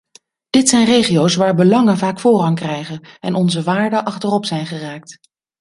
[0.49, 5.19] Dit zijn regio's waar belangen vaak voorrang krijgen en onze waarden achterop zijn geraakt.